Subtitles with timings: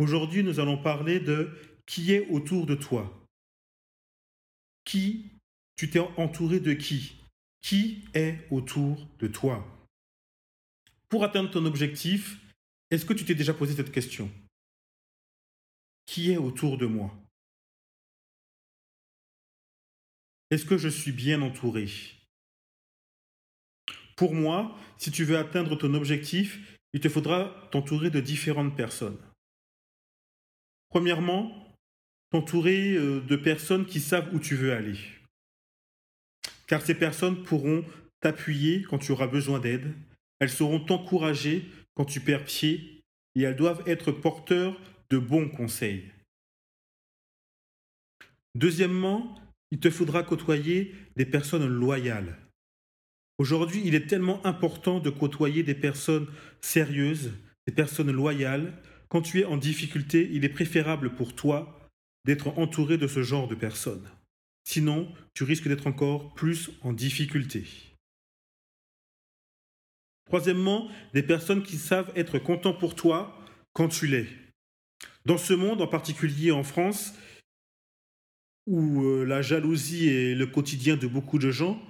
[0.00, 1.52] Aujourd'hui, nous allons parler de
[1.84, 3.22] qui est autour de toi.
[4.86, 5.30] Qui,
[5.76, 7.16] tu t'es entouré de qui?
[7.60, 9.62] Qui est autour de toi?
[11.10, 12.40] Pour atteindre ton objectif,
[12.90, 14.30] est-ce que tu t'es déjà posé cette question?
[16.06, 17.14] Qui est autour de moi?
[20.50, 21.86] Est-ce que je suis bien entouré?
[24.16, 29.18] Pour moi, si tu veux atteindre ton objectif, il te faudra t'entourer de différentes personnes.
[30.90, 31.74] Premièrement,
[32.30, 34.98] t'entourer euh, de personnes qui savent où tu veux aller.
[36.66, 37.84] Car ces personnes pourront
[38.20, 39.94] t'appuyer quand tu auras besoin d'aide,
[40.40, 43.02] elles sauront t'encourager quand tu perds pied,
[43.34, 44.78] et elles doivent être porteurs
[45.10, 46.10] de bons conseils.
[48.54, 49.38] Deuxièmement,
[49.70, 52.36] il te faudra côtoyer des personnes loyales.
[53.38, 56.26] Aujourd'hui, il est tellement important de côtoyer des personnes
[56.60, 57.32] sérieuses,
[57.66, 58.72] des personnes loyales,
[59.10, 61.90] quand tu es en difficulté, il est préférable pour toi
[62.24, 64.08] d'être entouré de ce genre de personnes.
[64.64, 67.66] Sinon, tu risques d'être encore plus en difficulté.
[70.26, 73.36] Troisièmement, des personnes qui savent être contents pour toi
[73.72, 74.28] quand tu l'es.
[75.26, 77.14] Dans ce monde, en particulier en France,
[78.66, 81.82] où euh, la jalousie est le quotidien de beaucoup de gens,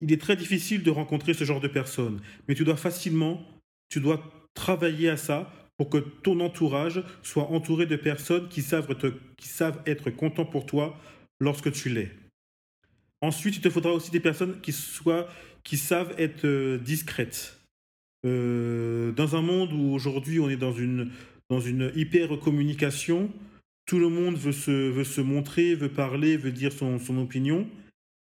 [0.00, 2.22] il est très difficile de rencontrer ce genre de personnes.
[2.48, 3.46] Mais tu dois facilement,
[3.90, 9.82] tu dois travailler à ça pour que ton entourage soit entouré de personnes qui savent,
[9.86, 10.96] être contents pour toi
[11.40, 12.10] lorsque tu l'es.
[13.20, 15.28] Ensuite, il te faudra aussi des personnes qui, soient,
[15.64, 17.58] qui savent être euh, discrètes.
[18.24, 21.10] Euh, dans un monde où aujourd'hui on est dans une,
[21.50, 23.30] dans une hyper communication,
[23.86, 27.66] tout le monde veut se, veut se montrer, veut parler, veut dire son opinion.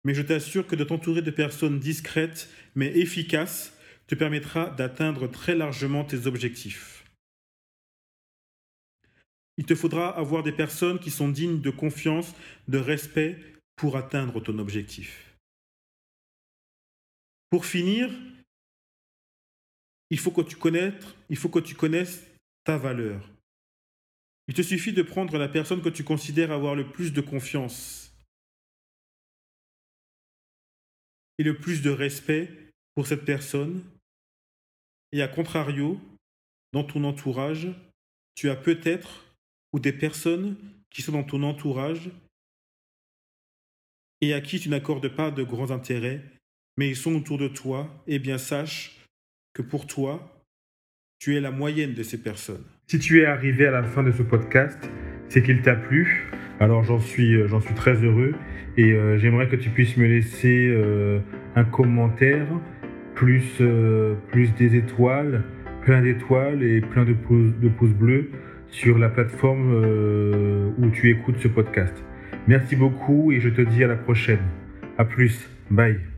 [0.03, 5.55] Mais je t'assure que de t'entourer de personnes discrètes mais efficaces te permettra d'atteindre très
[5.55, 7.00] largement tes objectifs
[9.57, 12.33] il te faudra avoir des personnes qui sont dignes de confiance,
[12.67, 13.37] de respect
[13.75, 15.35] pour atteindre ton objectif.
[17.49, 18.09] Pour finir,
[20.09, 20.55] il faut que tu
[21.75, 22.23] connaisses,
[22.63, 23.29] ta valeur.
[24.47, 28.13] Il te suffit de prendre la personne que tu considères avoir le plus de confiance
[31.37, 32.49] et le plus de respect
[32.93, 33.83] pour cette personne.
[35.11, 35.99] Et à contrario,
[36.73, 37.67] dans ton entourage,
[38.35, 39.25] tu as peut-être
[39.73, 40.55] ou des personnes
[40.89, 42.11] qui sont dans ton entourage
[44.21, 46.21] et à qui tu n'accordes pas de grands intérêts,
[46.77, 48.99] mais ils sont autour de toi, eh bien sache
[49.53, 50.45] que pour toi,
[51.19, 52.63] tu es la moyenne de ces personnes.
[52.87, 54.89] Si tu es arrivé à la fin de ce podcast,
[55.29, 56.29] c'est qu'il t'a plu.
[56.59, 58.35] Alors j'en suis, euh, suis très heureux
[58.77, 61.19] et euh, j'aimerais que tu puisses me laisser euh,
[61.55, 62.47] un commentaire,
[63.15, 63.61] plus,
[64.31, 65.43] plus des étoiles,
[65.83, 68.31] plein d'étoiles et plein de de pouces bleus
[68.71, 71.93] sur la plateforme euh, où tu écoutes ce podcast.
[72.47, 74.41] Merci beaucoup et je te dis à la prochaine.
[74.97, 75.47] À plus.
[75.69, 76.10] Bye.